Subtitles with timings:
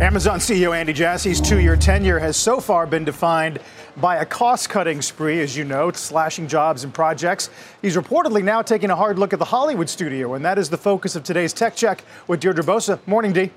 [0.00, 3.58] Amazon CEO Andy Jassy's two year tenure has so far been defined
[3.98, 7.50] by a cost cutting spree, as you know, slashing jobs and projects.
[7.82, 10.78] He's reportedly now taking a hard look at the Hollywood studio, and that is the
[10.78, 12.98] focus of today's Tech Check with Deirdre Bosa.
[13.06, 13.50] Morning, Dee.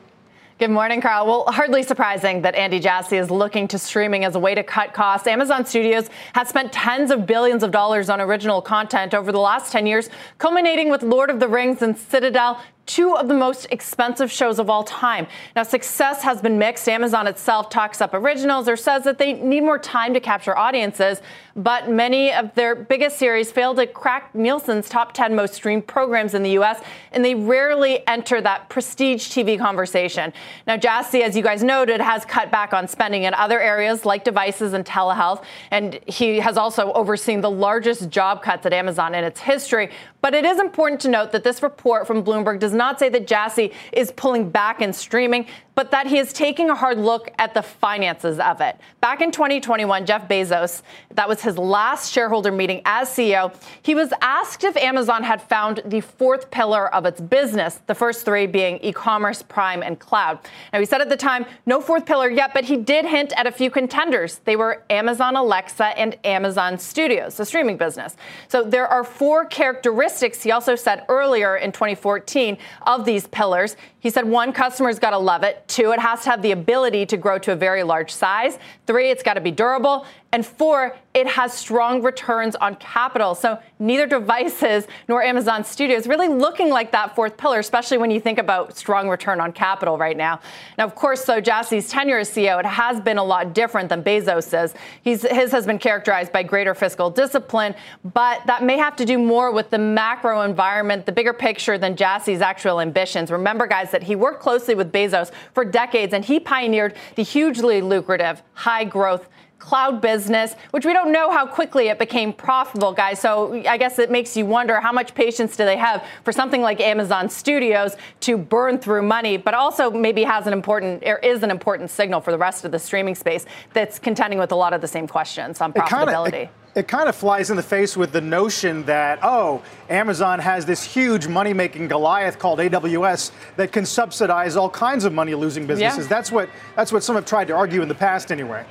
[0.59, 1.25] Good morning, Carl.
[1.25, 4.93] Well, hardly surprising that Andy Jassy is looking to streaming as a way to cut
[4.93, 5.27] costs.
[5.27, 9.71] Amazon Studios has spent tens of billions of dollars on original content over the last
[9.71, 14.31] 10 years, culminating with Lord of the Rings and Citadel two of the most expensive
[14.31, 15.27] shows of all time.
[15.55, 16.87] Now, success has been mixed.
[16.89, 21.21] Amazon itself talks up originals or says that they need more time to capture audiences,
[21.55, 26.33] but many of their biggest series fail to crack Nielsen's top 10 most streamed programs
[26.33, 26.81] in the US,
[27.11, 30.33] and they rarely enter that prestige TV conversation.
[30.67, 34.23] Now, Jassy, as you guys noted, has cut back on spending in other areas like
[34.23, 39.23] devices and telehealth, and he has also overseen the largest job cuts at Amazon in
[39.23, 39.89] its history.
[40.21, 43.27] But it is important to note that this report from Bloomberg does not say that
[43.27, 47.53] Jassy is pulling back in streaming but that he is taking a hard look at
[47.53, 48.77] the finances of it.
[49.01, 54.13] Back in 2021, Jeff Bezos, that was his last shareholder meeting as CEO, he was
[54.21, 58.77] asked if Amazon had found the fourth pillar of its business, the first three being
[58.81, 60.39] e commerce, Prime, and cloud.
[60.71, 63.47] Now, he said at the time, no fourth pillar yet, but he did hint at
[63.47, 64.39] a few contenders.
[64.45, 68.15] They were Amazon Alexa and Amazon Studios, the streaming business.
[68.47, 73.75] So there are four characteristics, he also said earlier in 2014, of these pillars.
[73.99, 75.62] He said, one, customers got to love it.
[75.67, 78.57] Two, it has to have the ability to grow to a very large size.
[78.85, 80.05] Three, it's got to be durable.
[80.33, 83.35] And four, it has strong returns on capital.
[83.35, 88.19] So neither devices nor Amazon Studios really looking like that fourth pillar, especially when you
[88.19, 90.39] think about strong return on capital right now.
[90.75, 94.03] Now, of course, so Jassy's tenure as CEO, it has been a lot different than
[94.03, 94.73] Bezos's.
[95.03, 97.75] He's, his has been characterized by greater fiscal discipline,
[98.15, 101.95] but that may have to do more with the macro environment, the bigger picture than
[101.95, 103.29] Jassy's actual ambitions.
[103.29, 107.83] Remember, guys, that he worked closely with Bezos for decades and he pioneered the hugely
[107.83, 109.29] lucrative, high growth
[109.63, 113.17] cloud business, which we don't know how quickly it became profitable, guys.
[113.17, 116.61] So I guess it makes you wonder how much patience do they have for something
[116.61, 121.43] like Amazon Studios to burn through money, but also maybe has an important, or is
[121.43, 124.73] an important signal for the rest of the streaming space that's contending with a lot
[124.73, 126.49] of the same questions on profitability.
[126.75, 130.83] It kind of flies in the face with the notion that, oh, Amazon has this
[130.83, 136.05] huge money making Goliath called AWS that can subsidize all kinds of money losing businesses.
[136.05, 136.09] Yeah.
[136.09, 138.65] That's, what, that's what some have tried to argue in the past, anyway.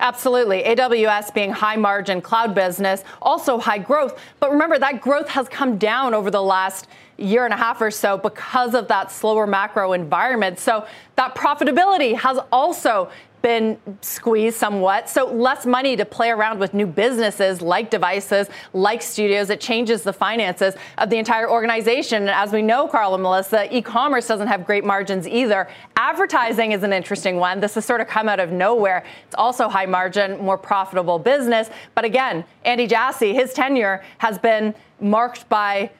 [0.00, 0.62] Absolutely.
[0.62, 4.20] AWS being high margin cloud business, also high growth.
[4.38, 6.86] But remember, that growth has come down over the last
[7.18, 10.58] year and a half or so because of that slower macro environment.
[10.58, 10.86] So
[11.16, 13.10] that profitability has also
[13.42, 15.08] been squeezed somewhat.
[15.08, 19.50] So less money to play around with new businesses like devices, like studios.
[19.50, 22.22] It changes the finances of the entire organization.
[22.22, 25.68] And as we know, Carl and Melissa, e-commerce doesn't have great margins either.
[25.96, 27.60] Advertising is an interesting one.
[27.60, 29.04] This has sort of come out of nowhere.
[29.26, 31.70] It's also high margin, more profitable business.
[31.94, 35.90] But again, Andy Jassy, his tenure has been marked by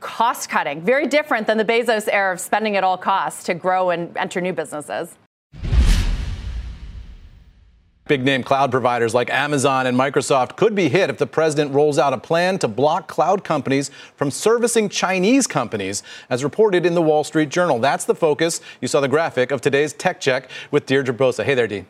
[0.00, 3.90] cost cutting, very different than the Bezos era of spending at all costs to grow
[3.90, 5.16] and enter new businesses.
[8.10, 11.96] Big name cloud providers like Amazon and Microsoft could be hit if the president rolls
[11.96, 17.02] out a plan to block cloud companies from servicing Chinese companies, as reported in the
[17.02, 17.78] Wall Street Journal.
[17.78, 18.60] That's the focus.
[18.80, 21.44] You saw the graphic of today's Tech Check with Deirdre Bosa.
[21.44, 21.84] Hey there, Dee.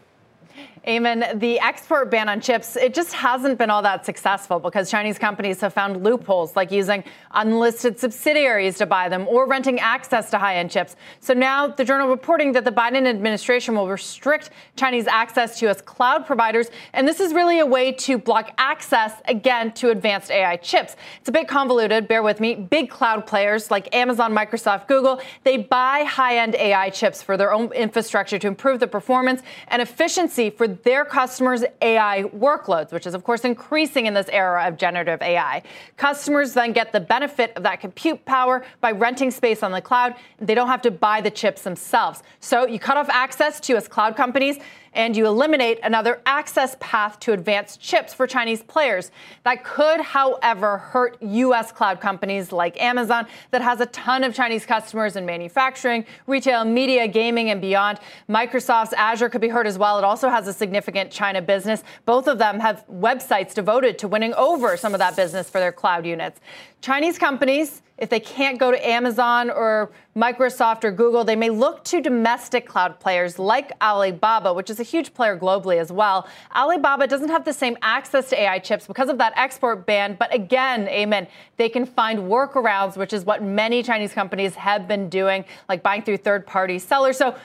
[0.91, 5.19] Eamon, the export ban on chips, it just hasn't been all that successful because Chinese
[5.19, 10.39] companies have found loopholes like using unlisted subsidiaries to buy them or renting access to
[10.39, 10.97] high end chips.
[11.21, 15.81] So now the journal reporting that the Biden administration will restrict Chinese access to U.S.
[15.81, 16.71] cloud providers.
[16.93, 20.97] And this is really a way to block access, again, to advanced AI chips.
[21.21, 22.57] It's a bit convoluted, bear with me.
[22.57, 27.53] Big cloud players like Amazon, Microsoft, Google, they buy high end AI chips for their
[27.53, 33.15] own infrastructure to improve the performance and efficiency for their customers' AI workloads, which is,
[33.15, 35.63] of course, increasing in this era of generative AI.
[35.97, 40.15] Customers then get the benefit of that compute power by renting space on the cloud.
[40.39, 42.23] They don't have to buy the chips themselves.
[42.41, 44.59] So you cut off access to US cloud companies
[44.93, 49.11] and you eliminate another access path to advanced chips for Chinese players.
[49.45, 51.71] That could, however, hurt U.S.
[51.71, 57.07] cloud companies like Amazon, that has a ton of Chinese customers in manufacturing, retail, media,
[57.07, 57.99] gaming, and beyond.
[58.29, 59.99] Microsoft's Azure could be hurt as well.
[59.99, 61.83] It also has a significant China business.
[62.05, 65.73] Both of them have websites devoted to winning over some of that business for their
[65.73, 66.41] cloud units.
[66.81, 71.85] Chinese companies if they can't go to Amazon or Microsoft or Google, they may look
[71.85, 76.27] to domestic cloud players like Alibaba, which is a huge player globally as well.
[76.57, 80.35] Alibaba doesn't have the same access to AI chips because of that export ban, but
[80.35, 81.29] again, Eamon,
[81.59, 86.03] they can find workarounds, which is what many Chinese companies have been doing, like buying
[86.03, 87.19] through third party sellers.
[87.19, 87.37] So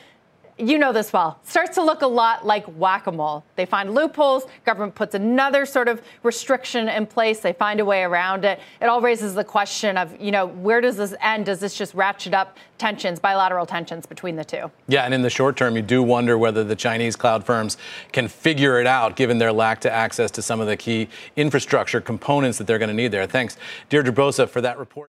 [0.57, 3.43] you know this well, starts to look a lot like whack a mole.
[3.55, 8.03] They find loopholes, government puts another sort of restriction in place, they find a way
[8.03, 8.59] around it.
[8.81, 11.47] It all raises the question of, you know, where does this end?
[11.47, 14.71] Does this just ratchet up tensions, bilateral tensions between the two?
[14.87, 17.77] Yeah, and in the short term, you do wonder whether the Chinese cloud firms
[18.13, 21.99] can figure it out given their lack to access to some of the key infrastructure
[21.99, 23.25] components that they're going to need there.
[23.27, 23.57] Thanks,
[23.89, 25.09] Deirdre Bosa, for that report.